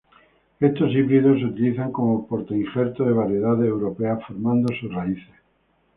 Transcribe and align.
Estos 0.59 0.89
híbridos 0.95 1.37
se 1.37 1.45
utilizan 1.45 1.91
como 1.91 2.25
portainjertos 2.25 3.05
de 3.05 3.13
variedades 3.13 3.69
europeas, 3.69 4.17
formando 4.27 4.73
sus 4.73 4.91
raíces. 4.91 5.31